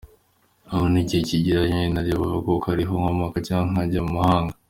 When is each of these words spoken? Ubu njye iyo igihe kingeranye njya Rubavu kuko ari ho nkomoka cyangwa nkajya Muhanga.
Ubu 0.73 0.85
njye 0.89 0.97
iyo 1.03 1.19
igihe 1.21 1.27
kingeranye 1.29 1.81
njya 1.87 2.13
Rubavu 2.17 2.39
kuko 2.47 2.67
ari 2.73 2.83
ho 2.87 2.93
nkomoka 3.01 3.37
cyangwa 3.47 3.69
nkajya 3.71 4.01
Muhanga. 4.13 4.53